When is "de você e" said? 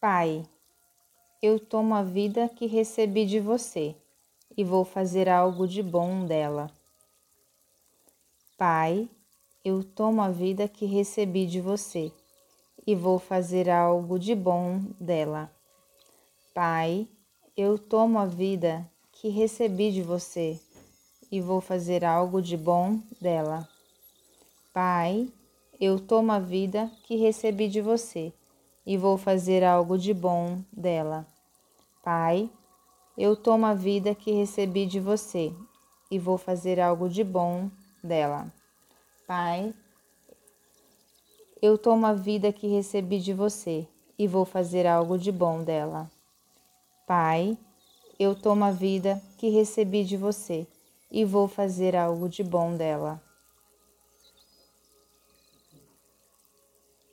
3.26-4.62, 11.48-12.94, 19.90-21.40, 27.66-28.96, 34.86-36.18, 43.20-44.26, 50.02-51.26